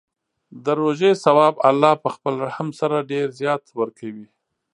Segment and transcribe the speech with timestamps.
[0.63, 4.27] د روژې ثواب الله په خپل رحم سره ډېر زیات ورکوي.